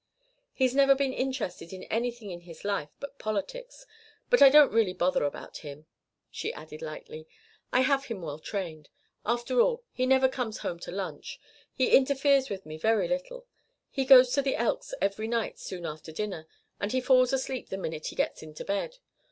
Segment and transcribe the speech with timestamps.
[0.51, 3.85] "He's never been interested in anything in his life but politics.
[4.31, 5.85] But I don't really bother about him,"
[6.31, 7.27] she added lightly.
[7.71, 8.89] "I have him well trained.
[9.27, 11.39] After all, he never comes home to lunch,
[11.75, 13.45] he interferes with me very little,
[13.91, 16.47] he goes to the Elks every night soon after dinner,
[16.79, 18.97] and he falls asleep the minute he gets into bed.